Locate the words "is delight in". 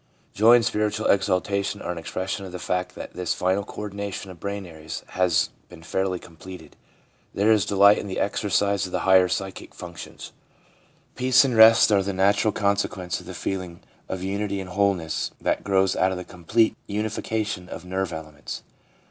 7.51-8.07